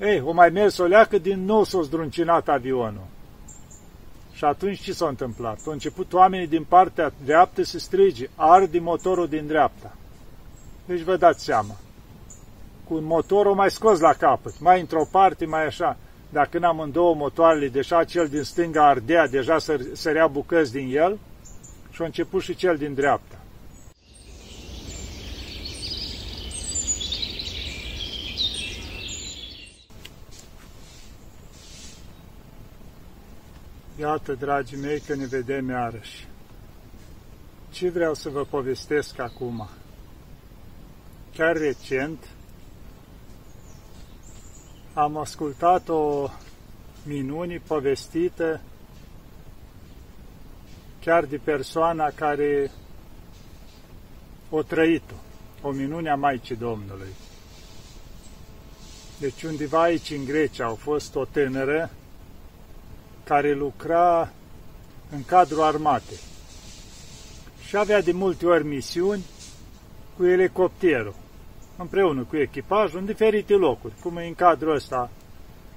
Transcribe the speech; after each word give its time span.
Ei, 0.00 0.20
o 0.20 0.32
mai 0.32 0.50
mers 0.50 0.78
o 0.78 0.84
leacă, 0.84 1.18
din 1.18 1.44
nou 1.44 1.64
s-a 1.64 1.80
zdruncinat 1.80 2.48
avionul. 2.48 3.06
Și 4.32 4.44
atunci 4.44 4.80
ce 4.80 4.92
s-a 4.92 5.08
întâmplat? 5.08 5.58
Au 5.66 5.72
început 5.72 6.12
oamenii 6.12 6.46
din 6.46 6.64
partea 6.64 7.12
dreaptă 7.24 7.62
să 7.62 7.78
strige, 7.78 8.28
arde 8.34 8.78
motorul 8.78 9.28
din 9.28 9.46
dreapta. 9.46 9.96
Deci 10.84 11.00
vă 11.00 11.16
dați 11.16 11.44
seama. 11.44 11.76
Cu 12.84 12.94
un 12.94 13.04
motor 13.04 13.46
o 13.46 13.54
mai 13.54 13.70
scos 13.70 14.00
la 14.00 14.12
capăt, 14.12 14.60
mai 14.60 14.80
într-o 14.80 15.06
parte, 15.10 15.46
mai 15.46 15.66
așa. 15.66 15.96
Dacă 16.32 16.58
n-am 16.58 16.80
în 16.80 16.92
două 16.92 17.14
motoarele, 17.14 17.68
deja 17.68 18.04
cel 18.04 18.28
din 18.28 18.42
stânga 18.42 18.88
ardea, 18.88 19.26
deja 19.28 19.56
sărea 19.92 20.26
bucăți 20.26 20.72
din 20.72 20.96
el 20.96 21.18
și 21.90 22.02
a 22.02 22.04
început 22.04 22.42
și 22.42 22.54
cel 22.54 22.76
din 22.76 22.94
dreapta. 22.94 23.43
Iată, 33.98 34.32
dragii 34.32 34.76
mei, 34.76 35.00
că 35.00 35.14
ne 35.14 35.26
vedem 35.26 35.68
iarăși. 35.68 36.28
Ce 37.70 37.90
vreau 37.90 38.14
să 38.14 38.28
vă 38.28 38.44
povestesc 38.44 39.18
acum? 39.18 39.68
Chiar 41.34 41.56
recent 41.56 42.28
am 44.94 45.16
ascultat 45.16 45.88
o 45.88 46.28
minuni 47.04 47.58
povestită 47.58 48.60
chiar 51.00 51.24
de 51.24 51.36
persoana 51.36 52.10
care 52.10 52.70
o 54.50 54.62
trăit-o, 54.62 55.14
o 55.62 55.70
minune 55.70 56.10
a 56.10 56.14
Maicii 56.14 56.56
Domnului. 56.56 57.14
Deci 59.18 59.42
undeva 59.42 59.82
aici 59.82 60.10
în 60.10 60.24
Grecia 60.24 60.64
au 60.64 60.74
fost 60.74 61.14
o 61.14 61.24
tânără 61.24 61.90
care 63.24 63.52
lucra 63.52 64.32
în 65.10 65.24
cadrul 65.24 65.62
armatei 65.62 66.20
și 67.66 67.76
avea 67.76 68.02
de 68.02 68.12
multe 68.12 68.46
ori 68.46 68.66
misiuni 68.66 69.24
cu 70.16 70.26
elicopterul, 70.26 71.14
împreună 71.76 72.22
cu 72.22 72.36
echipajul, 72.36 72.98
în 72.98 73.04
diferite 73.04 73.54
locuri, 73.54 73.94
cum 74.02 74.16
e 74.16 74.26
în 74.26 74.34
cadrul 74.34 74.74
ăsta 74.74 75.10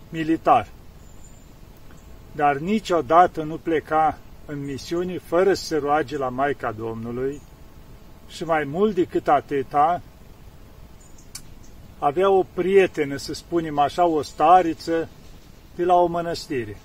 militar. 0.10 0.68
Dar 2.32 2.56
niciodată 2.56 3.44
nu 3.44 3.58
pleca 3.58 4.18
în 4.46 4.66
misiuni 4.66 5.18
fără 5.18 5.54
să 5.54 5.64
se 5.64 5.78
roage 5.78 6.18
la 6.18 6.30
Maica 6.30 6.72
Domnului 6.72 7.42
și 8.28 8.44
mai 8.44 8.64
mult 8.64 8.96
decât 8.96 9.28
atâta, 9.28 10.02
avea 12.00 12.30
o 12.30 12.44
prietenă, 12.54 13.16
să 13.16 13.34
spunem 13.34 13.80
așa, 13.80 14.06
o 14.06 14.22
stariță 14.22 15.10
de 15.76 15.84
la 15.84 15.96
o 15.96 16.06
mănăstire 16.06 16.78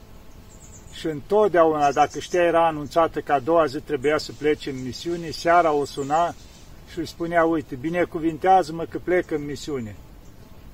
și 0.93 1.07
întotdeauna, 1.07 1.93
dacă 1.93 2.19
știa, 2.19 2.43
era 2.43 2.67
anunțată 2.67 3.21
că 3.21 3.33
a 3.33 3.39
doua 3.39 3.67
zi 3.67 3.81
trebuia 3.81 4.19
să 4.19 4.33
plece 4.39 4.71
în 4.71 4.83
misiune, 4.83 5.31
seara 5.31 5.73
o 5.73 5.85
suna 5.85 6.35
și 6.93 6.99
îi 6.99 7.07
spunea, 7.07 7.45
uite, 7.45 7.75
binecuvintează-mă 7.75 8.85
că 8.85 8.99
plec 8.99 9.31
în 9.31 9.45
misiune. 9.45 9.97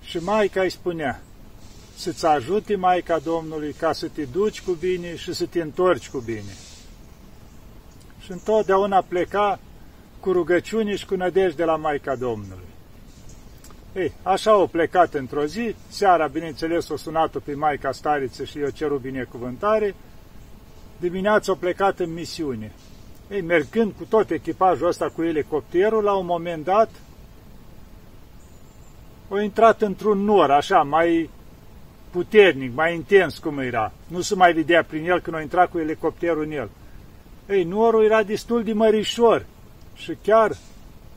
Și 0.03 0.19
Maica 0.19 0.61
îi 0.61 0.71
spunea, 0.71 1.23
să-ți 1.97 2.27
ajute 2.27 2.77
Maica 2.77 3.19
Domnului 3.19 3.73
ca 3.73 3.93
să 3.93 4.09
te 4.09 4.25
duci 4.25 4.63
cu 4.63 4.73
bine 4.73 5.17
și 5.17 5.33
să 5.33 5.47
te 5.47 5.61
întorci 5.61 6.09
cu 6.09 6.19
bine. 6.19 6.57
Și 8.21 8.33
întotdeauna 8.33 9.05
pleca 9.09 9.59
cu 10.21 10.33
rugăciuni 10.33 10.97
și 10.97 11.07
cu 11.07 11.15
nădejde 11.15 11.65
la 11.65 11.77
Maica 11.77 12.17
Domnului. 12.17 12.67
Ei, 13.95 14.13
așa 14.23 14.51
au 14.51 14.67
plecat 14.67 15.15
într-o 15.15 15.45
zi, 15.45 15.75
seara, 15.89 16.27
bineînțeles, 16.27 16.89
o 16.89 16.97
sunat-o 16.97 17.39
pe 17.39 17.55
Maica 17.55 17.93
Stariță 17.93 18.45
și 18.45 18.59
eu 18.59 18.69
ceru 18.69 18.99
binecuvântare, 18.99 19.95
dimineața 20.99 21.53
au 21.53 21.59
plecat 21.59 21.99
în 21.99 22.13
misiune. 22.13 22.73
Ei, 23.31 23.41
mergând 23.41 23.93
cu 23.99 24.05
tot 24.05 24.31
echipajul 24.31 24.87
ăsta 24.87 25.09
cu 25.15 25.23
elicopterul, 25.23 26.03
la 26.03 26.15
un 26.15 26.27
moment 26.27 26.65
dat, 26.65 26.91
au 29.31 29.39
intrat 29.39 29.83
într-un 29.83 30.19
nor, 30.19 30.51
așa, 30.51 30.83
mai 30.83 31.31
puternic, 32.11 32.75
mai 32.75 32.95
intens 32.95 33.39
cum 33.39 33.59
era. 33.59 33.93
Nu 34.07 34.21
se 34.21 34.35
mai 34.35 34.53
vedea 34.53 34.85
prin 34.85 35.09
el 35.09 35.21
când 35.21 35.37
au 35.37 35.43
intrat 35.43 35.71
cu 35.71 35.79
elicopterul 35.79 36.43
în 36.43 36.51
el. 36.51 36.71
Ei, 37.49 37.65
norul 37.65 38.05
era 38.05 38.23
destul 38.23 38.65
de 38.65 38.73
mărișor 38.73 39.47
și 39.95 40.17
chiar 40.23 40.57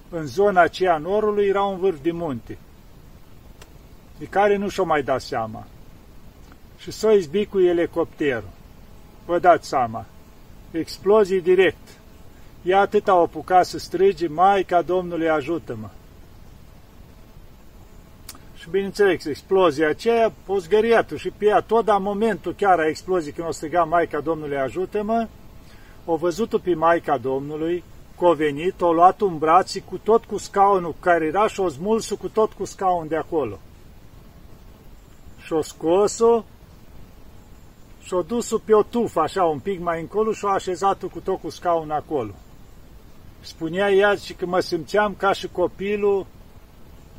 în 0.10 0.26
zona 0.26 0.62
aceea 0.62 0.98
norului 0.98 1.48
era 1.48 1.64
un 1.64 1.80
vârf 1.80 2.02
de 2.02 2.12
munte, 2.12 2.58
de 4.18 4.26
care 4.26 4.56
nu 4.56 4.70
și-o 4.70 4.86
mai 4.86 5.04
dat 5.04 5.22
seama. 5.22 5.68
Și 6.78 6.92
s-o 6.92 7.12
izbi 7.12 7.46
cu 7.46 7.60
elicopterul 7.60 8.50
vă 9.32 9.40
dați 9.40 9.68
seama, 9.68 10.06
explozii 10.72 11.42
direct. 11.42 11.88
Ea 12.64 12.80
atât 12.80 13.08
au 13.08 13.24
apucat 13.24 13.66
să 13.66 13.78
strige, 13.78 14.28
Maica 14.28 14.82
Domnului 14.82 15.30
ajută-mă. 15.30 15.90
Și 18.56 18.70
bineînțeles, 18.70 19.26
explozia 19.26 19.90
aceea, 19.90 20.34
o 20.48 20.58
zgăriat 20.58 21.12
și 21.16 21.30
pe 21.38 21.46
ea, 21.46 21.62
tot 21.62 21.86
la 21.86 21.98
momentul 21.98 22.54
chiar 22.54 22.80
a 22.80 22.88
exploziei 22.88 23.34
când 23.34 23.48
o 23.48 23.52
striga 23.52 23.84
Maica 23.84 24.20
Domnului 24.20 24.58
ajută-mă, 24.58 25.28
o 26.06 26.16
văzut-o 26.16 26.58
pe 26.58 26.74
Maica 26.74 27.18
Domnului, 27.18 27.84
că 28.18 28.26
o 28.26 28.34
venit, 28.34 28.82
o 28.82 28.94
luat 28.94 29.22
în 29.22 29.38
brații 29.38 29.84
cu 29.90 29.98
tot 29.98 30.26
cu 30.26 30.38
scaunul 30.38 30.96
care 31.00 31.26
era 31.26 31.48
și 31.48 31.60
o 31.60 31.70
smuls 31.70 32.10
cu 32.10 32.28
tot 32.28 32.52
cu 32.52 32.66
scaun 32.66 33.08
de 33.08 33.16
acolo. 33.16 33.60
Și 35.46 35.54
o 35.54 35.62
scos-o 35.62 36.44
și-o 38.04 38.22
dus 38.22 38.54
pe 38.66 38.74
o 38.74 38.84
tufă, 38.84 39.20
așa, 39.20 39.44
un 39.44 39.60
pic 39.60 39.80
mai 39.80 40.02
încolo 40.02 40.32
și-o 40.32 40.50
așezat 40.50 41.04
cu 41.04 41.20
tot 41.20 41.42
cu 41.42 41.50
scaun 41.50 41.92
acolo. 41.92 42.32
Spunea 43.40 43.92
ea 43.92 44.16
și 44.16 44.34
că 44.34 44.46
mă 44.46 44.60
simțeam 44.60 45.16
ca 45.18 45.34
și 45.34 45.48
copilul 45.48 46.26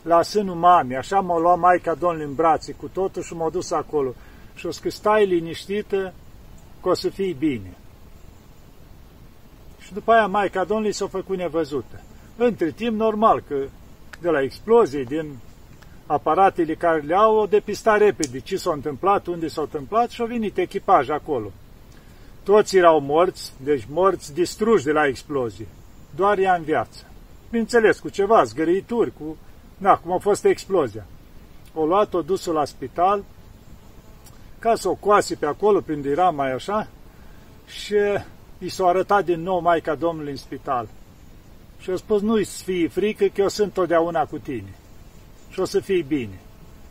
la 0.03 0.23
sânul 0.23 0.55
mamei, 0.55 0.97
așa 0.97 1.21
m-a 1.21 1.39
luat 1.39 1.59
Maica 1.59 1.95
Domnului 1.95 2.27
în 2.27 2.35
brațe 2.35 2.73
cu 2.73 2.89
totul 2.89 3.23
și 3.23 3.35
m-a 3.35 3.51
dus 3.51 3.71
acolo. 3.71 4.15
Și 4.55 4.67
o 4.67 4.71
că 4.83 4.91
stai 4.91 5.27
liniștită 5.27 6.13
că 6.83 6.89
o 6.89 6.95
să 6.95 7.09
fii 7.09 7.33
bine. 7.33 7.77
Și 9.81 9.93
după 9.93 10.13
aia 10.13 10.27
Maica 10.27 10.65
Domnului 10.65 10.93
s-a 10.93 11.07
făcut 11.07 11.37
nevăzută. 11.37 12.01
Între 12.37 12.71
timp, 12.71 12.97
normal, 12.97 13.43
că 13.49 13.57
de 14.21 14.29
la 14.29 14.43
explozie 14.43 15.03
din 15.03 15.37
aparatele 16.13 16.75
care 16.75 17.01
le 17.01 17.15
au, 17.15 17.37
o 17.37 17.47
depista 17.47 17.97
repede 17.97 18.41
ce 18.41 18.57
s-a 18.57 18.73
întâmplat, 18.73 19.27
unde 19.27 19.49
s-a 19.49 19.61
întâmplat 19.61 20.11
și 20.11 20.21
au 20.21 20.27
venit 20.27 20.57
echipaj 20.57 21.09
acolo. 21.09 21.51
Toți 22.43 22.77
erau 22.77 23.01
morți, 23.01 23.53
deci 23.65 23.87
morți 23.91 24.35
distruși 24.35 24.85
de 24.85 24.93
la 24.93 25.07
explozie. 25.07 25.67
Doar 26.17 26.39
ea 26.39 26.55
în 26.55 26.63
viață. 26.63 27.05
Bineînțeles, 27.51 27.99
cu 27.99 28.09
ceva, 28.09 28.45
zgărituri, 28.45 29.13
cu... 29.19 29.37
Na, 29.77 29.97
cum 29.97 30.13
a 30.13 30.19
fost 30.19 30.45
explozia. 30.45 31.07
O 31.75 31.85
luat-o, 31.85 32.23
dus-o 32.23 32.53
la 32.53 32.65
spital, 32.65 33.25
ca 34.59 34.75
să 34.75 34.89
o 34.89 34.95
coase 34.95 35.35
pe 35.35 35.47
acolo, 35.47 35.81
când 35.81 36.05
era 36.05 36.31
mai 36.31 36.53
așa, 36.53 36.89
și 37.67 37.97
i 38.59 38.69
s-a 38.69 38.87
arătat 38.87 39.25
din 39.25 39.43
nou 39.43 39.61
Maica 39.61 39.95
Domnului 39.95 40.31
în 40.31 40.37
spital. 40.37 40.89
Și 41.79 41.91
a 41.91 41.97
spus, 41.97 42.21
nu-i 42.21 42.45
fie 42.45 42.89
frică, 42.89 43.25
că 43.25 43.41
eu 43.41 43.49
sunt 43.49 43.73
totdeauna 43.73 44.25
cu 44.25 44.39
tine 44.39 44.75
și 45.53 45.61
o 45.61 45.65
să 45.65 45.81
fii 45.81 46.03
bine. 46.03 46.41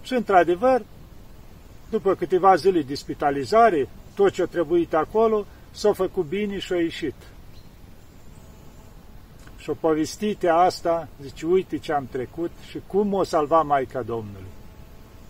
Și 0.01 0.13
într-adevăr, 0.13 0.81
după 1.89 2.15
câteva 2.15 2.55
zile 2.55 2.81
de 2.81 2.95
spitalizare, 2.95 3.89
tot 4.15 4.31
ce 4.31 4.41
a 4.41 4.45
trebuit 4.45 4.93
acolo, 4.93 5.45
s-a 5.71 5.93
făcut 5.93 6.25
bine 6.25 6.59
și 6.59 6.73
a 6.73 6.75
ieșit. 6.75 7.15
Și 9.57 9.69
o 9.69 9.73
povestite 9.73 10.47
asta, 10.47 11.07
zice, 11.21 11.45
uite 11.45 11.77
ce 11.77 11.93
am 11.93 12.07
trecut 12.11 12.51
și 12.69 12.79
cum 12.87 13.13
o 13.13 13.23
salva 13.23 13.61
Maica 13.61 14.01
Domnului. 14.01 14.49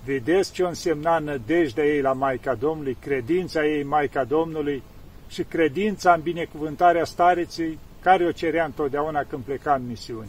Vedeți 0.05 0.51
ce 0.51 0.63
o 0.63 0.67
însemna 0.67 1.19
nădejdea 1.19 1.85
ei 1.85 2.01
la 2.01 2.13
Maica 2.13 2.55
Domnului, 2.55 2.97
credința 2.99 3.65
ei 3.65 3.83
Maica 3.83 4.23
Domnului 4.23 4.83
și 5.27 5.43
credința 5.43 6.13
în 6.13 6.21
binecuvântarea 6.21 7.05
stareței 7.05 7.77
care 8.01 8.25
o 8.25 8.31
cerea 8.31 8.65
întotdeauna 8.65 9.23
când 9.23 9.43
pleca 9.43 9.73
în 9.73 9.87
misiune. 9.87 10.27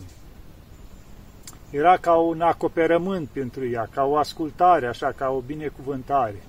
Era 1.72 1.96
ca 1.96 2.14
un 2.14 2.40
acoperământ 2.40 3.28
pentru 3.28 3.68
ea, 3.68 3.88
ca 3.94 4.04
o 4.04 4.16
ascultare, 4.16 4.86
așa, 4.86 5.12
ca 5.16 5.28
o 5.28 5.40
binecuvântare. 5.40 6.42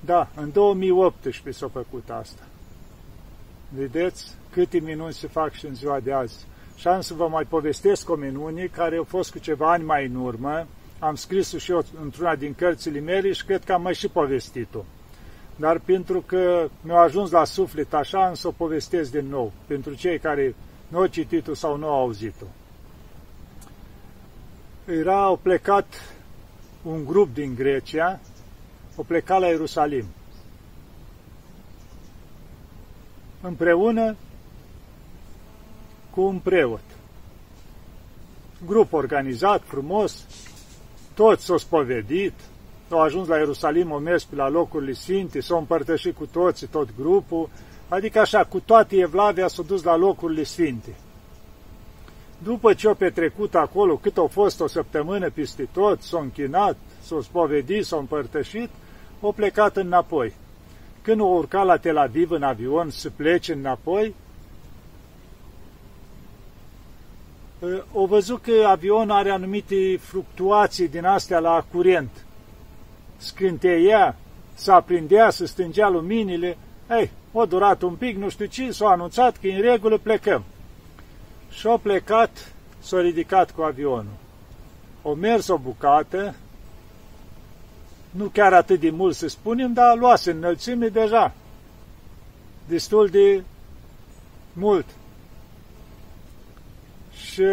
Da, 0.00 0.28
în 0.34 0.52
2018 0.52 1.62
s-a 1.62 1.70
făcut 1.72 2.10
asta. 2.10 2.42
Vedeți 3.68 4.34
câte 4.52 4.78
minuni 4.78 5.12
se 5.12 5.26
fac 5.26 5.52
și 5.52 5.66
în 5.66 5.74
ziua 5.74 6.00
de 6.00 6.12
azi. 6.12 6.46
Și 6.76 6.88
am 6.88 7.00
să 7.00 7.14
vă 7.14 7.28
mai 7.28 7.44
povestesc 7.44 8.10
o 8.10 8.14
minune 8.14 8.66
care 8.66 8.96
a 8.96 9.02
fost 9.02 9.30
cu 9.30 9.38
ceva 9.38 9.72
ani 9.72 9.84
mai 9.84 10.06
în 10.06 10.14
urmă. 10.14 10.66
Am 10.98 11.14
scris-o 11.14 11.58
și 11.58 11.70
eu 11.70 11.84
într-una 12.02 12.34
din 12.36 12.54
cărțile 12.54 13.00
mele 13.00 13.32
și 13.32 13.44
cred 13.44 13.64
că 13.64 13.72
am 13.72 13.82
mai 13.82 13.94
și 13.94 14.08
povestit-o. 14.08 14.84
Dar 15.56 15.78
pentru 15.78 16.20
că 16.26 16.68
mi-a 16.80 17.00
ajuns 17.00 17.30
la 17.30 17.44
suflet 17.44 17.94
așa, 17.94 18.26
am 18.26 18.34
să 18.34 18.48
o 18.48 18.50
povestesc 18.56 19.10
din 19.10 19.26
nou, 19.28 19.52
pentru 19.66 19.94
cei 19.94 20.18
care 20.18 20.54
nu 20.88 20.98
au 20.98 21.06
citit-o 21.06 21.54
sau 21.54 21.76
nu 21.76 21.86
au 21.86 22.00
auzit-o. 22.00 22.46
Era, 24.86 25.22
au 25.22 25.36
plecat 25.36 25.86
un 26.82 27.04
grup 27.04 27.34
din 27.34 27.54
Grecia, 27.54 28.20
o 28.96 29.02
pleca 29.02 29.38
la 29.38 29.46
Ierusalim. 29.46 30.04
Împreună 33.40 34.16
cu 36.10 36.20
un 36.20 36.38
preot. 36.38 36.82
Grup 38.66 38.92
organizat, 38.92 39.62
frumos, 39.64 40.24
toți 41.14 41.44
s-au 41.44 41.58
spovedit, 41.58 42.34
au 42.90 43.00
ajuns 43.00 43.28
la 43.28 43.36
Ierusalim, 43.36 43.92
au 43.92 43.98
mers 43.98 44.24
pe 44.24 44.36
la 44.36 44.48
locurile 44.48 44.92
sfinte, 44.92 45.40
s-au 45.40 45.58
împărtășit 45.58 46.16
cu 46.16 46.26
toți, 46.26 46.66
tot 46.66 46.88
grupul, 46.96 47.48
adică 47.88 48.18
așa, 48.20 48.44
cu 48.44 48.60
toate 48.60 48.96
Evlavia 48.96 49.48
s-au 49.48 49.64
dus 49.64 49.82
la 49.82 49.96
locurile 49.96 50.42
sfinte. 50.42 50.94
După 52.44 52.74
ce 52.74 52.86
au 52.86 52.94
petrecut 52.94 53.54
acolo, 53.54 53.96
cât 53.96 54.16
au 54.16 54.26
fost 54.26 54.60
o 54.60 54.66
săptămână 54.66 55.30
peste 55.30 55.68
tot, 55.72 56.02
s-au 56.02 56.20
închinat, 56.20 56.76
s-au 57.02 57.20
spovedit, 57.20 57.84
s-au 57.84 57.98
împărtășit, 57.98 58.68
au 59.20 59.32
plecat 59.32 59.76
înapoi. 59.76 60.32
Când 61.02 61.20
au 61.20 61.36
urcat 61.36 61.64
la 61.64 61.76
Tel 61.76 61.96
Aviv 61.96 62.30
în 62.30 62.42
avion 62.42 62.90
să 62.90 63.10
plece 63.10 63.52
înapoi, 63.52 64.14
au 67.94 68.06
văzut 68.06 68.42
că 68.42 68.64
avionul 68.66 69.10
are 69.10 69.30
anumite 69.30 69.96
fluctuații 69.96 70.88
din 70.88 71.04
astea 71.04 71.38
la 71.38 71.64
curent. 71.72 72.10
Scânteia, 73.16 74.16
să 74.54 74.72
aprindea, 74.72 75.30
să 75.30 75.46
stângea 75.46 75.88
luminile. 75.88 76.56
Ei, 76.90 77.10
o 77.32 77.44
durat 77.44 77.82
un 77.82 77.94
pic, 77.94 78.16
nu 78.16 78.28
știu 78.28 78.46
ce, 78.46 78.70
s-a 78.70 78.88
anunțat 78.88 79.36
că 79.36 79.46
în 79.46 79.60
regulă 79.60 79.98
plecăm. 79.98 80.44
Și 81.58 81.66
au 81.66 81.78
plecat, 81.78 82.52
s-au 82.78 82.98
ridicat 82.98 83.50
cu 83.50 83.62
avionul. 83.62 84.16
O 85.02 85.14
mers 85.14 85.48
o 85.48 85.58
bucată, 85.58 86.34
nu 88.10 88.24
chiar 88.24 88.52
atât 88.52 88.80
de 88.80 88.90
mult 88.90 89.14
să 89.14 89.28
spunem, 89.28 89.72
dar 89.72 89.96
luase 89.96 90.30
înălțime 90.30 90.88
deja. 90.88 91.32
Destul 92.68 93.08
de 93.08 93.42
mult. 94.52 94.86
Și 97.12 97.44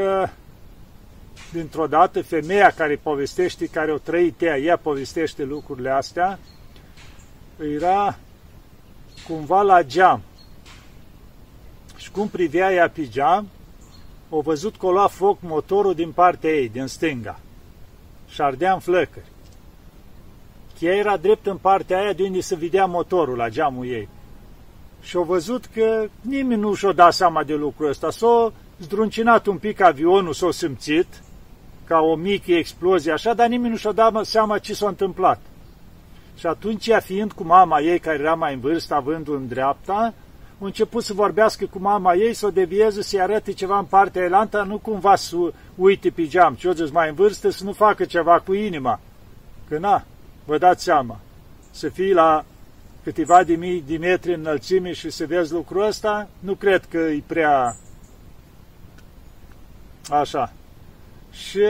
dintr-o 1.51 1.87
dată 1.87 2.21
femeia 2.21 2.71
care 2.71 2.95
povestește, 2.95 3.65
care 3.65 3.91
o 3.91 3.97
trăit 3.97 4.41
ea, 4.41 4.57
ea 4.57 4.77
povestește 4.77 5.43
lucrurile 5.43 5.89
astea, 5.89 6.39
era 7.75 8.17
cumva 9.27 9.61
la 9.61 9.83
geam. 9.83 10.21
Și 11.95 12.11
cum 12.11 12.27
privea 12.27 12.73
ea 12.73 12.89
pe 12.89 13.07
geam, 13.07 13.47
o 14.33 14.41
văzut 14.41 14.75
că 14.75 14.85
o 14.85 14.91
lua 14.91 15.07
foc 15.07 15.37
motorul 15.41 15.93
din 15.93 16.11
partea 16.11 16.49
ei, 16.49 16.69
din 16.69 16.87
stânga. 16.87 17.39
Și 18.27 18.35
șardea 18.35 18.73
în 18.73 18.79
flăcări. 18.79 19.25
Ea 20.79 20.95
era 20.95 21.17
drept 21.17 21.45
în 21.45 21.57
partea 21.57 21.99
aia 22.01 22.13
de 22.13 22.23
unde 22.23 22.39
se 22.39 22.55
vedea 22.55 22.85
motorul 22.85 23.37
la 23.37 23.49
geamul 23.49 23.85
ei. 23.85 24.09
Și 25.01 25.15
au 25.15 25.23
văzut 25.23 25.65
că 25.65 26.07
nimeni 26.21 26.61
nu 26.61 26.73
și-o 26.73 26.91
dat 26.91 27.13
seama 27.13 27.43
de 27.43 27.53
lucrul 27.53 27.89
ăsta. 27.89 28.09
S-a 28.09 28.53
zdruncinat 28.79 29.45
un 29.45 29.57
pic 29.57 29.81
avionul, 29.81 30.33
s-a 30.33 30.51
simțit, 30.51 31.07
ca 31.83 31.99
o 31.99 32.15
mică 32.15 32.51
explozie 32.51 33.11
așa, 33.11 33.33
dar 33.33 33.47
nimeni 33.47 33.71
nu 33.71 33.77
și-a 33.77 33.91
dat 33.91 34.25
seama 34.25 34.57
ce 34.57 34.73
s-a 34.73 34.87
întâmplat. 34.87 35.39
Și 36.37 36.47
atunci, 36.47 36.87
ea 36.87 36.99
fiind 36.99 37.31
cu 37.31 37.43
mama 37.43 37.79
ei, 37.79 37.99
care 37.99 38.19
era 38.19 38.33
mai 38.33 38.53
în 38.53 38.59
vârstă, 38.59 38.93
având 38.93 39.27
în 39.27 39.47
dreapta, 39.47 40.13
a 40.61 40.65
început 40.65 41.03
să 41.03 41.13
vorbească 41.13 41.65
cu 41.65 41.79
mama 41.79 42.13
ei, 42.13 42.33
să 42.33 42.45
o 42.45 42.49
devieze, 42.49 43.01
să-i 43.01 43.21
arate 43.21 43.51
ceva 43.51 43.77
în 43.77 43.85
partea 43.85 44.23
elantă, 44.23 44.63
nu 44.67 44.77
cumva 44.77 45.15
să 45.15 45.35
uite 45.75 46.09
pe 46.09 46.27
geam, 46.27 46.53
ce 46.53 46.67
o 46.67 46.73
zis 46.73 46.91
mai 46.91 47.09
în 47.09 47.15
vârstă, 47.15 47.49
să 47.49 47.63
nu 47.63 47.73
facă 47.73 48.05
ceva 48.05 48.39
cu 48.39 48.53
inima. 48.53 48.99
Că 49.67 49.77
na, 49.77 50.05
vă 50.45 50.57
dați 50.57 50.83
seama, 50.83 51.19
să 51.71 51.89
fii 51.89 52.13
la 52.13 52.45
câteva 53.03 53.43
de 53.43 53.55
mii 53.55 53.83
de 53.87 53.97
metri 53.97 54.33
înălțime 54.33 54.91
și 54.91 55.09
să 55.09 55.25
vezi 55.25 55.51
lucrul 55.51 55.85
ăsta, 55.85 56.29
nu 56.39 56.53
cred 56.53 56.85
că 56.85 56.97
e 56.97 57.23
prea 57.27 57.75
așa. 60.09 60.53
Și 61.31 61.65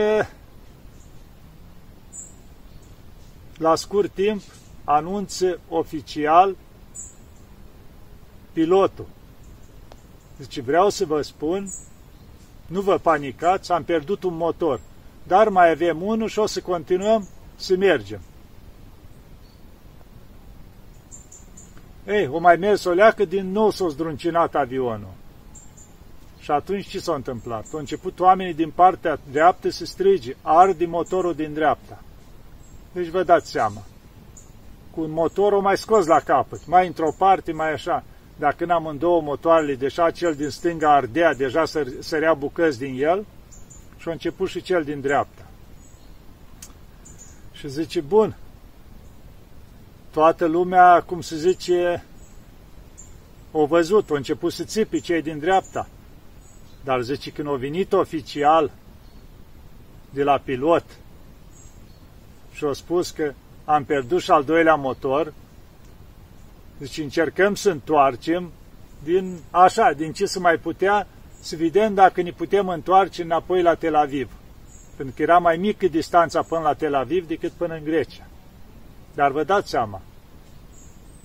la 3.56 3.74
scurt 3.74 4.10
timp 4.10 4.42
anunță 4.84 5.60
oficial 5.68 6.56
pilotul. 8.52 9.06
Zice, 10.38 10.60
vreau 10.60 10.88
să 10.88 11.04
vă 11.04 11.22
spun, 11.22 11.70
nu 12.66 12.80
vă 12.80 12.98
panicați, 12.98 13.72
am 13.72 13.84
pierdut 13.84 14.22
un 14.22 14.36
motor, 14.36 14.80
dar 15.26 15.48
mai 15.48 15.70
avem 15.70 16.02
unul 16.02 16.28
și 16.28 16.38
o 16.38 16.46
să 16.46 16.60
continuăm 16.60 17.28
să 17.56 17.76
mergem. 17.76 18.20
Ei, 22.06 22.26
o 22.26 22.38
mai 22.38 22.56
mers 22.56 22.84
o 22.84 22.90
leacă, 22.90 23.24
din 23.24 23.50
nou 23.50 23.70
s-a 23.70 23.88
zdruncinat 23.88 24.54
avionul. 24.54 25.12
Și 26.38 26.50
atunci 26.50 26.88
ce 26.88 26.98
s-a 26.98 27.14
întâmplat? 27.14 27.66
Au 27.72 27.78
început 27.78 28.20
oamenii 28.20 28.54
din 28.54 28.70
partea 28.70 29.18
dreaptă 29.30 29.70
să 29.70 29.84
strige, 29.84 30.36
arde 30.42 30.86
motorul 30.86 31.34
din 31.34 31.52
dreapta. 31.52 32.02
Deci 32.92 33.06
vă 33.08 33.22
dați 33.22 33.50
seama. 33.50 33.82
Cu 34.90 35.00
un 35.00 35.10
motor 35.10 35.52
o 35.52 35.60
mai 35.60 35.76
scos 35.76 36.06
la 36.06 36.20
capăt, 36.20 36.66
mai 36.66 36.86
într-o 36.86 37.12
parte, 37.18 37.52
mai 37.52 37.72
așa. 37.72 38.04
Dacă 38.38 38.64
n-am 38.64 38.86
în 38.86 38.98
două 38.98 39.20
motoarele, 39.20 39.74
deja 39.74 40.10
cel 40.10 40.34
din 40.34 40.48
stânga 40.48 40.94
ardea, 40.94 41.34
deja 41.34 41.64
sărea 41.98 42.34
bucăți 42.34 42.78
din 42.78 43.02
el 43.02 43.26
și 43.98 44.08
a 44.08 44.12
început 44.12 44.48
și 44.48 44.62
cel 44.62 44.84
din 44.84 45.00
dreapta. 45.00 45.46
Și 47.52 47.68
zice, 47.68 48.00
bun, 48.00 48.36
toată 50.10 50.46
lumea, 50.46 51.02
cum 51.02 51.20
se 51.20 51.36
zice, 51.36 52.04
o 53.50 53.66
văzut, 53.66 54.10
au 54.10 54.16
început 54.16 54.52
să 54.52 54.64
țipi 54.64 55.00
cei 55.00 55.22
din 55.22 55.38
dreapta. 55.38 55.88
Dar 56.84 57.00
zice, 57.00 57.30
când 57.30 57.48
a 57.48 57.52
venit 57.52 57.92
oficial 57.92 58.70
de 60.10 60.22
la 60.22 60.38
pilot 60.38 60.84
și 62.52 62.64
a 62.64 62.72
spus 62.72 63.10
că 63.10 63.32
am 63.64 63.84
pierdut 63.84 64.20
și 64.20 64.30
al 64.30 64.44
doilea 64.44 64.74
motor, 64.74 65.32
zice, 66.84 67.02
încercăm 67.02 67.54
să 67.54 67.70
întoarcem 67.70 68.50
din 69.02 69.38
așa, 69.50 69.92
din 69.92 70.12
ce 70.12 70.26
să 70.26 70.40
mai 70.40 70.56
putea, 70.56 71.06
să 71.40 71.56
vedem 71.56 71.94
dacă 71.94 72.22
ne 72.22 72.30
putem 72.30 72.68
întoarce 72.68 73.22
înapoi 73.22 73.62
la 73.62 73.74
Tel 73.74 73.94
Aviv. 73.94 74.30
Pentru 74.96 75.14
că 75.16 75.22
era 75.22 75.38
mai 75.38 75.56
mică 75.56 75.86
distanța 75.86 76.42
până 76.42 76.60
la 76.60 76.74
Tel 76.74 76.94
Aviv 76.94 77.26
decât 77.26 77.50
până 77.50 77.74
în 77.74 77.84
Grecia. 77.84 78.26
Dar 79.14 79.30
vă 79.30 79.44
dați 79.44 79.70
seama, 79.70 80.00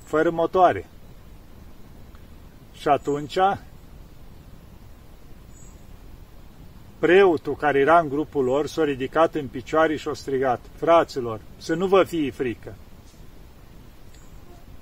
fără 0.03 0.29
motoare. 0.29 0.85
Și 2.73 2.87
atunci, 2.87 3.37
preotul 6.99 7.55
care 7.55 7.79
era 7.79 7.99
în 7.99 8.09
grupul 8.09 8.43
lor 8.43 8.67
s-a 8.67 8.83
ridicat 8.83 9.35
în 9.35 9.47
picioare 9.47 9.95
și 9.95 10.07
a 10.07 10.13
strigat, 10.13 10.59
fraților, 10.75 11.39
să 11.57 11.73
nu 11.73 11.87
vă 11.87 12.03
fie 12.03 12.31
frică. 12.31 12.75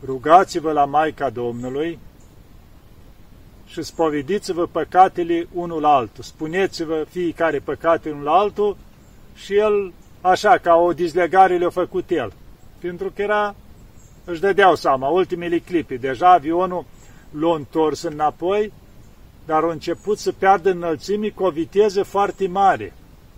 Rugați-vă 0.04 0.72
la 0.72 0.86
Maica 0.86 1.30
Domnului 1.30 2.00
și 3.66 3.84
spovediți-vă 3.84 4.66
păcatele 4.66 5.48
unul 5.54 5.86
altul. 5.86 6.24
Spuneți-vă 6.24 7.06
fiecare 7.10 7.60
păcate 7.60 8.12
unul 8.12 8.28
altul 8.28 8.78
și 9.36 9.56
el, 9.56 9.94
așa, 10.22 10.58
ca 10.58 10.76
o 10.76 10.94
dizlegare 10.94 11.58
le-a 11.58 11.70
făcut 11.70 12.10
el. 12.10 12.34
Pentru 12.80 13.12
că 13.16 13.22
era, 13.22 13.56
își 14.24 14.42
dădeau 14.42 14.76
seama, 14.76 15.08
ultimele 15.08 15.60
clipe, 15.60 15.96
deja 15.96 16.32
avionul 16.32 16.86
l-a 17.32 17.56
întors 17.56 18.02
înapoi 18.02 18.72
dar 19.46 19.64
au 19.64 19.70
început 19.70 20.18
să 20.18 20.32
piardă 20.32 20.70
înălțimii 20.70 21.32
cu 21.32 21.44
o 21.44 21.50
viteză 21.50 22.04
foarte 22.04 22.48
mare. 22.48 22.94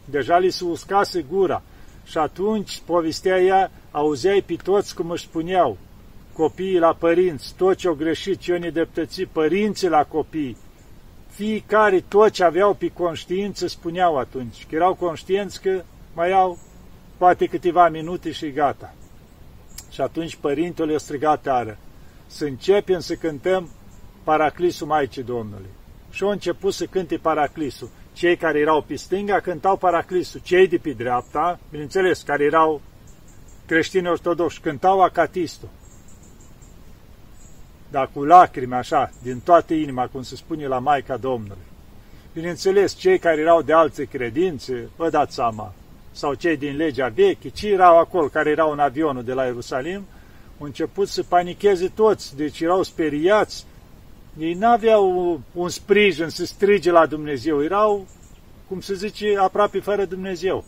Deja 0.05 0.37
li 0.37 0.49
se 0.49 0.63
uscase 0.63 1.21
gura. 1.21 1.61
Și 2.05 2.17
atunci, 2.17 2.81
povestea 2.85 3.39
ea, 3.41 3.71
auzeai 3.91 4.43
pe 4.45 4.55
toți 4.63 4.95
cum 4.95 5.09
își 5.09 5.23
spuneau, 5.23 5.77
copiii 6.37 6.79
la 6.79 6.93
părinți, 6.93 7.53
tot 7.55 7.75
ce 7.77 7.87
au 7.87 7.93
greșit, 7.93 8.39
ce 8.39 8.51
au 8.51 8.57
nedreptățit, 8.57 9.27
părinții 9.27 9.89
la 9.89 10.03
copii, 10.03 10.57
fiecare, 11.29 11.99
tot 11.99 12.29
ce 12.29 12.43
aveau 12.43 12.73
pe 12.73 12.87
conștiință, 12.87 13.67
spuneau 13.67 14.17
atunci, 14.17 14.65
că 14.69 14.75
erau 14.75 14.93
conștienți 14.93 15.61
că 15.61 15.83
mai 16.13 16.31
au 16.31 16.57
poate 17.17 17.45
câteva 17.45 17.89
minute 17.89 18.31
și 18.31 18.51
gata. 18.51 18.93
Și 19.91 20.01
atunci 20.01 20.35
părintele 20.35 20.91
i-a 20.91 20.97
strigat 20.97 21.41
tare, 21.41 21.77
să 22.27 22.45
începem 22.45 22.99
să 22.99 23.13
cântăm 23.15 23.69
Paraclisul 24.23 24.87
Maicii 24.87 25.23
Domnului 25.23 25.69
și 26.09 26.23
au 26.23 26.29
început 26.29 26.73
să 26.73 26.85
cânte 26.85 27.17
paraclisul. 27.17 27.89
Cei 28.13 28.37
care 28.37 28.59
erau 28.59 28.81
pe 28.81 28.95
stânga 28.95 29.39
cântau 29.39 29.77
paraclisul, 29.77 30.41
cei 30.43 30.67
de 30.67 30.77
pe 30.77 30.89
dreapta, 30.89 31.59
bineînțeles, 31.69 32.21
care 32.21 32.43
erau 32.43 32.81
creștini 33.65 34.07
ortodoxi, 34.07 34.59
cântau 34.59 35.01
acatistul. 35.01 35.69
Dar 37.91 38.09
cu 38.13 38.23
lacrimi, 38.23 38.73
așa, 38.73 39.11
din 39.21 39.39
toată 39.39 39.73
inima, 39.73 40.07
cum 40.07 40.21
se 40.21 40.35
spune 40.35 40.67
la 40.67 40.79
Maica 40.79 41.17
Domnului. 41.17 41.63
Bineînțeles, 42.33 42.95
cei 42.95 43.19
care 43.19 43.41
erau 43.41 43.61
de 43.61 43.73
alte 43.73 44.03
credințe, 44.03 44.89
vă 44.95 45.09
dați 45.09 45.33
seama, 45.33 45.73
sau 46.11 46.33
cei 46.33 46.57
din 46.57 46.75
legea 46.75 47.07
veche, 47.07 47.49
ci 47.49 47.63
erau 47.63 47.97
acolo, 47.97 48.27
care 48.27 48.49
erau 48.49 48.71
în 48.71 48.79
avionul 48.79 49.23
de 49.23 49.33
la 49.33 49.45
Ierusalim, 49.45 50.05
au 50.59 50.65
început 50.65 51.07
să 51.07 51.23
panicheze 51.23 51.87
toți, 51.95 52.35
deci 52.35 52.61
erau 52.61 52.83
speriați, 52.83 53.65
ei 54.39 54.53
n-aveau 54.53 55.41
un 55.53 55.69
sprijin 55.69 56.27
să 56.27 56.45
strige 56.45 56.91
la 56.91 57.05
Dumnezeu, 57.05 57.63
erau, 57.63 58.07
cum 58.67 58.79
se 58.79 58.93
zice, 58.93 59.37
aproape 59.37 59.79
fără 59.79 60.05
Dumnezeu. 60.05 60.65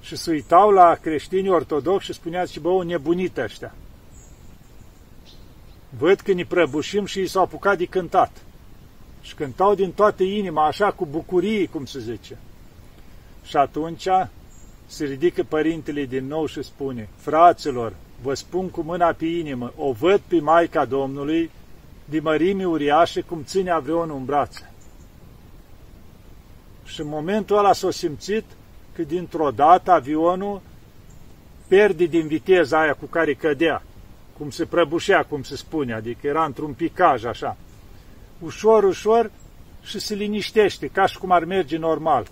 Și 0.00 0.16
se 0.16 0.30
uitau 0.30 0.70
la 0.70 0.94
creștinii 0.94 1.50
ortodoxi 1.50 2.06
și 2.06 2.12
spunea, 2.12 2.44
și 2.44 2.60
bă, 2.60 2.84
nebunit 2.84 3.36
ăștia. 3.36 3.74
Văd 5.98 6.20
că 6.20 6.32
ne 6.32 6.44
prăbușim 6.44 7.04
și 7.04 7.18
ei 7.18 7.26
s-au 7.26 7.42
apucat 7.42 7.78
de 7.78 7.84
cântat. 7.84 8.30
Și 9.20 9.34
cântau 9.34 9.74
din 9.74 9.92
toată 9.92 10.22
inima, 10.22 10.66
așa 10.66 10.92
cu 10.92 11.06
bucurie, 11.06 11.66
cum 11.66 11.84
se 11.84 11.98
zice. 11.98 12.38
Și 13.44 13.56
atunci 13.56 14.08
se 14.86 15.04
ridică 15.04 15.42
părintele 15.42 16.04
din 16.04 16.26
nou 16.26 16.46
și 16.46 16.62
spune, 16.62 17.08
fraților, 17.16 17.92
vă 18.22 18.34
spun 18.34 18.68
cu 18.68 18.80
mâna 18.80 19.12
pe 19.12 19.24
inimă, 19.24 19.72
o 19.76 19.92
văd 19.92 20.20
pe 20.26 20.40
Maica 20.40 20.84
Domnului 20.84 21.50
de 22.04 22.20
mărimi 22.20 22.64
uriașe 22.64 23.20
cum 23.20 23.42
ține 23.44 23.70
avionul 23.70 24.16
în 24.16 24.24
brațe. 24.24 24.70
Și 26.84 27.00
în 27.00 27.08
momentul 27.08 27.58
ăla 27.58 27.72
s-a 27.72 27.90
simțit 27.90 28.44
că 28.94 29.02
dintr-o 29.02 29.50
dată 29.50 29.90
avionul 29.90 30.60
pierde 31.68 32.04
din 32.04 32.26
viteza 32.26 32.80
aia 32.80 32.94
cu 32.94 33.06
care 33.06 33.34
cădea, 33.34 33.82
cum 34.38 34.50
se 34.50 34.64
prăbușea, 34.64 35.24
cum 35.24 35.42
se 35.42 35.56
spune, 35.56 35.94
adică 35.94 36.26
era 36.26 36.44
într-un 36.44 36.72
picaj 36.72 37.24
așa. 37.24 37.56
Ușor, 38.38 38.84
ușor 38.84 39.30
și 39.82 39.98
se 39.98 40.14
liniștește, 40.14 40.86
ca 40.86 41.06
și 41.06 41.18
cum 41.18 41.30
ar 41.30 41.44
merge 41.44 41.76
normal. 41.76 42.26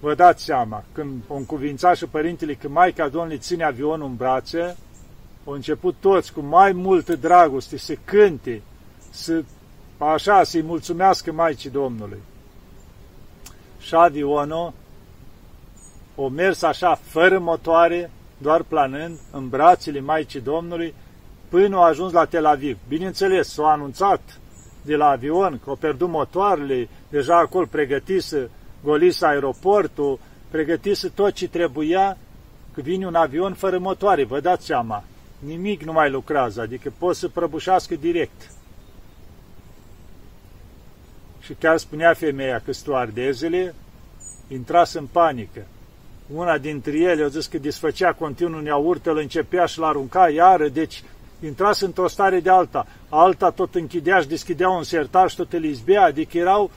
Vă 0.00 0.14
dați 0.14 0.44
seama, 0.44 0.84
când 0.92 1.22
o 1.28 1.34
încuvința 1.34 1.94
și 1.94 2.04
părintele 2.04 2.54
că 2.54 2.68
Maica 2.68 3.08
Domnului 3.08 3.38
ține 3.38 3.64
avionul 3.64 4.06
în 4.06 4.16
brațe, 4.16 4.76
au 5.44 5.52
început 5.52 5.94
toți 6.00 6.32
cu 6.32 6.40
mai 6.40 6.72
multă 6.72 7.16
dragoste 7.16 7.76
să 7.76 7.94
cânte, 8.04 8.62
să, 9.10 9.42
așa, 9.98 10.44
să-i 10.44 10.62
mulțumească 10.62 11.32
Maicii 11.32 11.70
Domnului. 11.70 12.18
Și 13.80 13.94
avionul 13.94 14.72
o 16.14 16.28
mers 16.28 16.62
așa, 16.62 16.94
fără 16.94 17.38
motoare, 17.38 18.10
doar 18.38 18.62
planând, 18.62 19.18
în 19.30 19.48
brațele 19.48 20.00
Maicii 20.00 20.40
Domnului, 20.40 20.94
până 21.48 21.76
a 21.76 21.86
ajuns 21.86 22.12
la 22.12 22.24
Tel 22.24 22.46
Aviv. 22.46 22.78
Bineînțeles, 22.88 23.48
s-a 23.48 23.70
anunțat 23.70 24.20
de 24.82 24.96
la 24.96 25.08
avion 25.08 25.60
că 25.64 25.70
au 25.70 25.76
pierdut 25.76 26.08
motoarele, 26.08 26.88
deja 27.08 27.36
acolo 27.36 27.66
pregătise 27.70 28.50
golis 28.84 29.22
aeroportul, 29.22 30.18
pregătise 30.50 31.08
tot 31.08 31.32
ce 31.32 31.48
trebuia, 31.48 32.16
că 32.74 32.80
vine 32.80 33.06
un 33.06 33.14
avion 33.14 33.54
fără 33.54 33.78
motoare, 33.78 34.24
vă 34.24 34.40
dați 34.40 34.66
seama 34.66 35.04
nimic 35.38 35.82
nu 35.82 35.92
mai 35.92 36.10
lucrează, 36.10 36.60
adică 36.60 36.92
pot 36.98 37.16
să 37.16 37.28
prăbușească 37.28 37.94
direct. 37.94 38.50
Și 41.40 41.52
chiar 41.54 41.76
spunea 41.76 42.14
femeia 42.14 42.60
că 42.64 42.72
stoardezele 42.72 43.74
intrase 44.48 44.98
în 44.98 45.06
panică. 45.06 45.66
Una 46.34 46.58
dintre 46.58 46.98
ele 46.98 47.22
a 47.22 47.28
zis 47.28 47.46
că 47.46 47.58
desfăcea 47.58 48.12
continuu 48.12 48.60
neaurtă, 48.60 49.10
îl 49.10 49.16
începea 49.16 49.66
și 49.66 49.78
l-arunca 49.78 50.28
iară, 50.28 50.68
deci 50.68 51.02
intrase 51.40 51.84
într-o 51.84 52.08
stare 52.08 52.40
de 52.40 52.50
alta. 52.50 52.86
Alta 53.08 53.50
tot 53.50 53.74
închidea 53.74 54.20
și 54.20 54.28
deschidea 54.28 54.68
un 54.68 54.82
sertar 54.82 55.30
și 55.30 55.36
tot 55.36 55.52
îl 55.52 55.64
izbea, 55.64 56.02
adică 56.02 56.38
erau, 56.38 56.70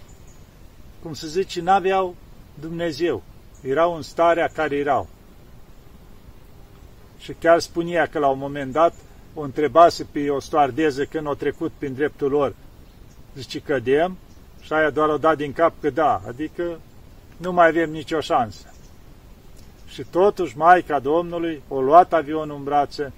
cum 1.02 1.14
să 1.14 1.28
zice, 1.28 1.62
n-aveau 1.62 2.16
Dumnezeu. 2.60 3.24
Erau 3.62 3.96
în 3.96 4.02
starea 4.02 4.50
care 4.54 4.76
erau. 4.76 5.08
Și 7.18 7.34
chiar 7.34 7.60
spunea 7.60 8.06
că 8.06 8.20
la 8.20 8.28
un 8.28 8.38
moment 8.38 8.72
dat 8.72 8.94
o 9.34 9.42
întrebase 9.42 10.08
pe 10.12 10.30
o 10.30 10.40
stoardeză 10.40 11.06
când 11.06 11.28
o 11.28 11.34
trecut 11.34 11.72
prin 11.78 11.94
dreptul 11.94 12.30
lor. 12.30 12.56
Zice, 13.36 13.60
cădem? 13.60 14.18
Și 14.62 14.74
aia 14.74 14.90
doar 14.90 15.10
o 15.10 15.18
dat 15.18 15.38
din 15.38 15.54
cap 15.54 15.74
că 15.82 15.90
da, 15.90 16.22
adică 16.28 16.80
nu 17.38 17.52
mai 17.52 17.68
avem 17.68 17.92
nicio 17.92 18.20
șansă. 18.20 18.71
Și 19.94 20.04
totuși 20.12 20.58
Maica 20.58 21.00
Domnului 21.00 21.64
o 21.68 21.82
luat 21.82 22.14
avionul 22.14 22.56
în 22.56 22.64
brațe, 22.64 23.14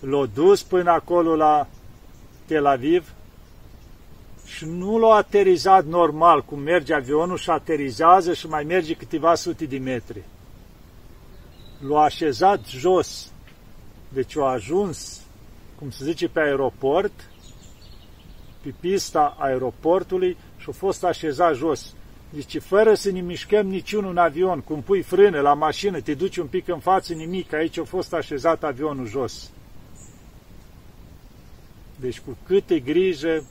l-a 0.00 0.26
dus 0.34 0.62
până 0.62 0.90
acolo 0.90 1.36
la 1.36 1.68
Tel 2.46 2.66
Aviv 2.66 3.12
și 4.44 4.64
nu 4.64 4.98
l-a 4.98 5.14
aterizat 5.14 5.84
normal, 5.84 6.44
cum 6.44 6.58
merge 6.58 6.94
avionul 6.94 7.36
și 7.36 7.50
aterizează 7.50 8.32
și 8.32 8.46
mai 8.46 8.64
merge 8.64 8.94
câteva 8.94 9.34
sute 9.34 9.64
de 9.64 9.78
metri 9.78 10.24
l-a 11.78 12.02
așezat 12.02 12.66
jos, 12.66 13.32
deci 14.08 14.36
a 14.36 14.44
ajuns, 14.44 15.20
cum 15.78 15.90
se 15.90 16.04
zice, 16.04 16.28
pe 16.28 16.40
aeroport, 16.40 17.30
pe 18.62 18.74
pista 18.80 19.36
aeroportului 19.38 20.36
și 20.56 20.66
a 20.68 20.72
fost 20.72 21.04
așezat 21.04 21.54
jos. 21.54 21.94
Deci 22.36 22.62
fără 22.62 22.94
să 22.94 23.10
ne 23.10 23.20
mișcăm 23.20 23.66
niciunul 23.66 24.10
în 24.10 24.16
avion, 24.16 24.60
cum 24.60 24.82
pui 24.82 25.02
frână 25.02 25.40
la 25.40 25.54
mașină, 25.54 26.00
te 26.00 26.14
duci 26.14 26.36
un 26.36 26.46
pic 26.46 26.68
în 26.68 26.78
față, 26.78 27.12
nimic, 27.12 27.52
aici 27.52 27.78
a 27.78 27.84
fost 27.84 28.12
așezat 28.12 28.64
avionul 28.64 29.06
jos. 29.06 29.50
Deci 32.00 32.20
cu 32.20 32.36
câte 32.46 32.78
grijă 32.78 33.44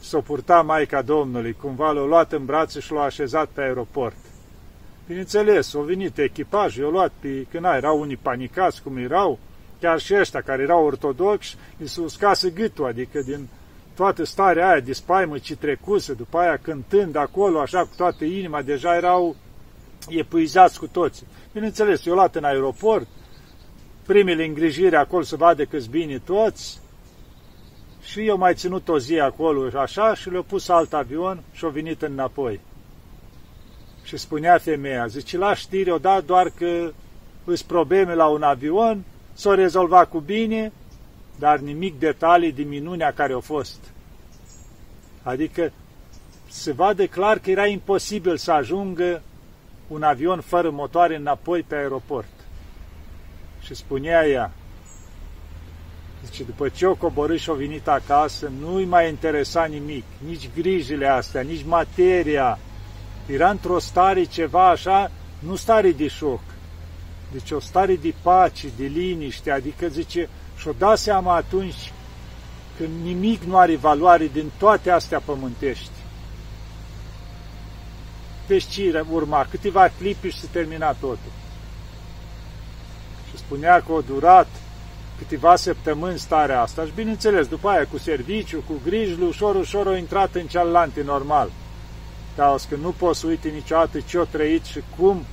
s-o 0.00 0.20
purta 0.20 0.62
Maica 0.62 1.02
Domnului, 1.02 1.52
cumva 1.52 1.90
l-a 1.90 2.04
luat 2.04 2.32
în 2.32 2.44
brațe 2.44 2.80
și 2.80 2.92
l-a 2.92 3.02
așezat 3.02 3.48
pe 3.48 3.60
aeroport. 3.60 4.16
Bineînțeles, 5.06 5.74
au 5.74 5.82
venit 5.82 6.18
echipaj, 6.18 6.76
i-au 6.76 6.90
luat 6.90 7.12
pe, 7.20 7.46
când 7.50 7.64
erau 7.64 8.00
unii 8.00 8.16
panicați 8.16 8.82
cum 8.82 8.96
erau, 8.96 9.38
chiar 9.80 10.00
și 10.00 10.14
ăștia 10.14 10.40
care 10.40 10.62
erau 10.62 10.84
ortodoxi, 10.84 11.56
li 11.76 11.88
se 11.88 12.00
uscase 12.00 12.50
gâtul, 12.50 12.86
adică 12.86 13.20
din 13.20 13.48
toată 13.94 14.24
starea 14.24 14.70
aia 14.70 14.80
de 14.80 14.92
spaimă 14.92 15.38
ce 15.38 15.56
trecuse, 15.56 16.12
după 16.12 16.38
aia 16.38 16.56
cântând 16.56 17.16
acolo, 17.16 17.60
așa 17.60 17.80
cu 17.80 17.90
toată 17.96 18.24
inima, 18.24 18.62
deja 18.62 18.94
erau 18.94 19.36
epuizați 20.08 20.78
cu 20.78 20.86
toții. 20.86 21.26
Bineînțeles, 21.52 22.04
i-au 22.04 22.14
luat 22.14 22.34
în 22.34 22.44
aeroport, 22.44 23.06
primele 24.06 24.44
îngrijiri 24.44 24.96
acolo 24.96 25.22
să 25.22 25.36
vadă 25.36 25.64
că 25.64 25.78
bine 25.90 26.18
toți, 26.18 26.80
și 28.02 28.26
eu 28.26 28.36
mai 28.36 28.54
ținut 28.54 28.88
o 28.88 28.98
zi 28.98 29.18
acolo 29.18 29.78
așa 29.78 30.14
și 30.14 30.30
le-au 30.30 30.42
pus 30.42 30.68
alt 30.68 30.92
avion 30.92 31.42
și 31.52 31.64
au 31.64 31.70
venit 31.70 32.02
înapoi. 32.02 32.60
Și 34.02 34.16
spunea 34.16 34.58
femeia, 34.58 35.06
zice, 35.06 35.38
la 35.38 35.54
știri 35.54 35.90
o 35.90 35.98
dat 35.98 36.24
doar 36.24 36.50
că 36.58 36.92
îți 37.44 37.66
probleme 37.66 38.14
la 38.14 38.26
un 38.26 38.42
avion, 38.42 39.04
s-o 39.32 39.54
rezolvat 39.54 40.08
cu 40.08 40.18
bine, 40.18 40.72
dar 41.38 41.58
nimic 41.58 41.98
detalii 41.98 42.52
de 42.52 42.62
minunea 42.62 43.12
care 43.12 43.32
au 43.32 43.40
fost. 43.40 43.78
Adică 45.22 45.72
se 46.48 46.72
vadă 46.72 47.06
clar 47.06 47.38
că 47.38 47.50
era 47.50 47.66
imposibil 47.66 48.36
să 48.36 48.52
ajungă 48.52 49.22
un 49.88 50.02
avion 50.02 50.40
fără 50.40 50.70
motoare 50.70 51.16
înapoi 51.16 51.62
pe 51.62 51.74
aeroport. 51.74 52.28
Și 53.60 53.74
spunea 53.74 54.26
ea, 54.26 54.52
zice, 56.24 56.42
după 56.42 56.68
ce 56.68 56.86
o 56.86 56.94
coborât 56.94 57.38
și 57.38 57.50
o 57.50 57.54
venit 57.54 57.88
acasă, 57.88 58.52
nu-i 58.60 58.84
mai 58.84 59.08
interesa 59.08 59.64
nimic, 59.64 60.04
nici 60.26 60.50
grijile 60.54 61.06
astea, 61.06 61.40
nici 61.40 61.64
materia, 61.64 62.58
era 63.26 63.50
într-o 63.50 63.78
stare 63.78 64.24
ceva 64.24 64.68
așa, 64.68 65.10
nu 65.38 65.54
stare 65.54 65.92
de 65.92 66.08
șoc, 66.08 66.40
deci 67.32 67.50
o 67.50 67.60
stare 67.60 67.96
de 67.96 68.14
pace, 68.22 68.68
de 68.76 68.84
liniște, 68.84 69.50
adică 69.50 69.88
zice, 69.88 70.28
și-o 70.62 70.72
da 70.78 70.94
seama 70.94 71.34
atunci 71.34 71.92
că 72.76 72.84
nimic 73.02 73.42
nu 73.42 73.56
are 73.56 73.76
valoare 73.76 74.26
din 74.26 74.50
toate 74.58 74.90
astea 74.90 75.20
pământești. 75.24 75.90
Deci 78.46 78.64
ce 78.64 79.04
urma? 79.10 79.46
Câteva 79.50 79.90
clipi 79.98 80.28
și 80.28 80.40
se 80.40 80.46
termina 80.50 80.92
totul. 80.92 81.32
Și 83.30 83.36
spunea 83.36 83.82
că 83.86 83.92
o 83.92 84.00
durat 84.00 84.46
câteva 85.18 85.56
săptămâni 85.56 86.18
starea 86.18 86.60
asta 86.60 86.84
și 86.84 86.92
bineînțeles, 86.94 87.46
după 87.46 87.68
aia 87.68 87.86
cu 87.86 87.98
serviciu, 87.98 88.62
cu 88.66 88.80
griji, 88.84 89.22
ușor, 89.22 89.54
ușor 89.54 89.86
au 89.86 89.94
intrat 89.94 90.34
în 90.34 90.46
cealaltă 90.46 91.02
normal. 91.02 91.50
Dar 92.34 92.58
că 92.68 92.76
nu 92.76 92.90
poți 92.90 93.20
să 93.20 93.26
uite 93.26 93.48
niciodată 93.48 94.00
ce 94.00 94.18
o 94.18 94.24
trăit 94.24 94.64
și 94.64 94.82
cum 94.96 95.24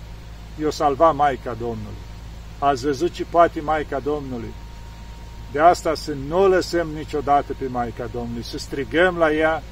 i-o 0.60 0.70
salva 0.70 1.12
Maica 1.12 1.54
Domnului. 1.60 2.08
Ați 2.60 2.86
văzut 2.86 3.12
ce 3.12 3.26
poate 3.30 3.62
Maica 3.62 4.00
Domnului. 4.00 4.54
De 5.52 5.60
asta 5.60 5.96
să 5.96 6.14
nu 6.28 6.42
o 6.42 6.48
lăsăm 6.48 6.88
niciodată 6.88 7.56
pe 7.60 7.68
Maica 7.68 8.10
Domnului, 8.14 8.44
să 8.44 8.58
strigăm 8.58 9.18
la 9.18 9.32
ea 9.32 9.64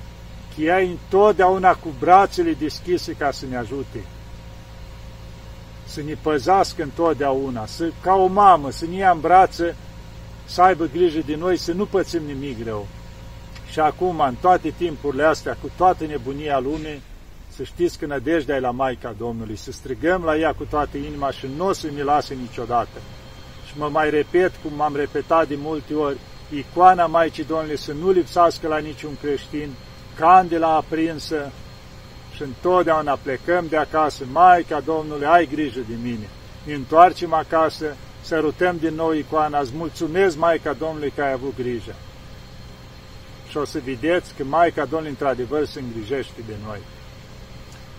că 0.56 0.62
ea 0.62 0.82
e 0.82 0.90
întotdeauna 0.90 1.74
cu 1.74 1.88
brațele 2.00 2.52
deschise 2.52 3.14
ca 3.14 3.32
să 3.32 3.46
ne 3.50 3.58
ajute. 3.58 4.04
Să 5.86 6.02
ne 6.06 6.14
păzească 6.22 6.84
întotdeauna, 6.84 7.66
să, 7.66 7.92
ca 8.02 8.14
o 8.14 8.28
mamă, 8.28 8.72
să 8.72 8.86
ne 8.86 8.96
ia 8.96 9.12
în 9.12 9.20
brață, 9.20 9.76
să 10.46 10.62
aibă 10.62 10.90
grijă 10.94 11.20
de 11.26 11.36
noi, 11.36 11.58
să 11.58 11.72
nu 11.72 11.86
pățim 11.86 12.22
nimic 12.26 12.66
rău. 12.66 12.88
Și 13.72 13.80
acum, 13.80 14.20
în 14.20 14.36
toate 14.42 14.74
timpurile 14.78 15.24
astea, 15.24 15.58
cu 15.62 15.72
toată 15.78 16.06
nebunia 16.06 16.60
lumii, 16.60 17.02
să 17.56 17.64
știți 17.64 17.98
că 17.98 18.06
nădejdea 18.06 18.56
e 18.56 18.60
la 18.60 18.72
Maica 18.72 19.16
Domnului, 19.18 19.56
să 19.56 19.72
strigăm 19.72 20.24
la 20.24 20.38
ea 20.38 20.54
cu 20.54 20.64
toată 20.64 20.98
inima 20.98 21.32
și 21.32 21.48
nu 21.58 21.66
o 21.66 21.74
să 21.74 21.88
ne 21.96 22.04
lase 22.04 22.34
niciodată. 22.34 23.00
Și 23.78 23.84
mă 23.84 23.90
mai 23.92 24.10
repet, 24.10 24.52
cum 24.64 24.72
m-am 24.76 24.96
repetat 24.96 25.48
de 25.48 25.56
multe 25.58 25.94
ori, 25.94 26.18
icoana 26.50 27.06
Maicii 27.06 27.44
Domnului 27.44 27.78
să 27.78 27.94
nu 27.94 28.10
lipsească 28.10 28.68
la 28.68 28.78
niciun 28.78 29.18
creștin, 29.22 29.70
candela 30.16 30.76
aprinsă 30.76 31.52
și 32.36 32.42
întotdeauna 32.42 33.20
plecăm 33.22 33.66
de 33.70 33.78
acasă, 33.78 34.24
Maica 34.32 34.80
Domnului, 34.80 35.26
ai 35.26 35.48
grijă 35.52 35.80
de 35.88 35.94
mine. 36.04 36.30
Ne 36.64 36.74
întoarcem 36.74 37.34
acasă, 37.34 37.96
sărutăm 38.22 38.78
din 38.78 38.94
nou 38.96 39.12
icoana, 39.12 39.60
îți 39.60 39.76
mulțumesc, 39.76 40.38
Maica 40.38 40.74
Domnului, 40.74 41.14
că 41.16 41.22
ai 41.22 41.32
avut 41.32 41.56
grijă. 41.58 41.96
Și 43.50 43.58
o 43.58 43.66
să 43.66 43.80
vedeți 43.86 44.34
că 44.38 44.44
Maica 44.44 44.86
Domnului, 44.86 45.10
într-adevăr, 45.10 45.66
se 45.66 45.80
îngrijește 45.80 46.42
de 46.48 46.54
noi. 46.66 46.80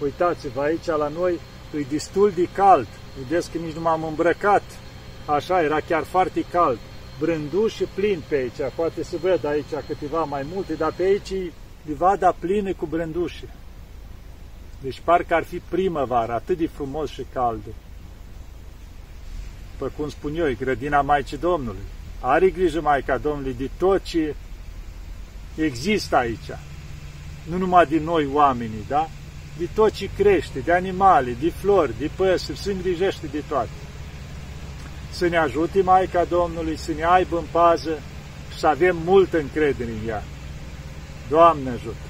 Uitați-vă, 0.02 0.60
aici 0.60 0.86
la 0.86 1.10
noi 1.18 1.40
e 1.76 1.84
destul 1.90 2.32
de 2.34 2.48
cald. 2.52 2.86
Vedeți 3.22 3.50
că 3.50 3.58
nici 3.58 3.74
nu 3.74 3.80
m-am 3.80 4.04
îmbrăcat. 4.04 4.62
Așa, 5.28 5.62
era 5.62 5.80
chiar 5.80 6.04
foarte 6.04 6.44
cald. 6.50 6.78
Brânduși 7.18 7.84
plin 7.94 8.22
pe 8.28 8.34
aici. 8.34 8.72
Poate 8.74 9.04
să 9.04 9.16
văd 9.20 9.44
aici 9.44 9.84
câteva 9.86 10.22
mai 10.22 10.46
multe, 10.52 10.74
dar 10.74 10.92
pe 10.92 11.02
aici 11.02 11.30
e 11.30 11.52
livada 11.86 12.32
plină 12.38 12.72
cu 12.72 12.86
brânduși. 12.86 13.44
Deci 14.80 15.00
parcă 15.04 15.34
ar 15.34 15.44
fi 15.44 15.58
primăvară, 15.58 16.32
atât 16.32 16.58
de 16.58 16.66
frumos 16.66 17.10
și 17.10 17.26
cald. 17.32 17.62
După 19.72 19.92
cum 19.96 20.08
spun 20.08 20.36
eu, 20.36 20.48
e 20.48 20.54
grădina 20.54 21.00
Maicii 21.00 21.38
Domnului. 21.38 21.86
Are 22.20 22.50
grijă 22.50 22.80
Maica 22.80 23.18
Domnului 23.18 23.54
de 23.54 23.70
tot 23.78 24.02
ce 24.02 24.34
există 25.54 26.16
aici. 26.16 26.50
Nu 27.50 27.56
numai 27.56 27.86
din 27.86 28.02
noi 28.02 28.28
oamenii, 28.32 28.84
da? 28.88 29.08
de 29.58 29.68
tot 29.74 29.92
ce 29.92 30.10
crește, 30.16 30.58
de 30.58 30.72
animale, 30.72 31.36
de 31.40 31.50
flori, 31.50 31.98
de 31.98 32.10
păsări, 32.16 32.58
se 32.58 32.72
îngrijește 32.72 33.26
de 33.26 33.42
toate. 33.48 33.87
Să 35.18 35.26
ne 35.26 35.36
ajute 35.36 35.82
Maica 35.82 36.24
Domnului, 36.24 36.76
să 36.76 36.92
ne 36.96 37.04
aibă 37.04 37.36
în 37.36 37.44
pază 37.50 37.98
și 38.52 38.58
să 38.58 38.66
avem 38.66 38.96
multă 39.04 39.38
încredere 39.38 39.90
în 39.90 40.08
ea. 40.08 40.22
Doamne 41.28 41.70
ajută! 41.70 42.07